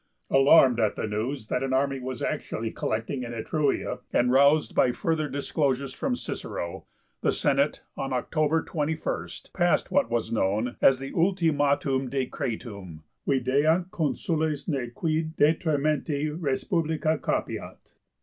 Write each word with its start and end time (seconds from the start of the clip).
Alarmed 0.31 0.79
at 0.79 0.95
the 0.95 1.05
news 1.05 1.45
that 1.45 1.61
an 1.61 1.73
army 1.73 1.99
was 1.99 2.23
actually 2.23 2.71
collecting 2.71 3.21
in 3.21 3.35
Etruria, 3.35 3.99
and 4.11 4.31
roused 4.31 4.73
by 4.73 4.91
further 4.91 5.29
disclosures 5.29 5.93
from 5.93 6.15
Cicero, 6.15 6.85
the 7.21 7.31
Senate, 7.31 7.83
on 7.95 8.11
October 8.11 8.63
21, 8.63 9.29
passed 9.53 9.91
what 9.91 10.09
was 10.09 10.31
known 10.31 10.75
as 10.81 10.97
the 10.97 11.13
'Ultimum 11.15 12.09
Decretum;' 12.09 13.03
'_videant 13.27 13.91
consules 13.91 14.67
ne 14.67 14.87
quid 14.87 15.37
detrimenti 15.37 16.29
respublica 16.35 17.19
capiat. 17.21 17.93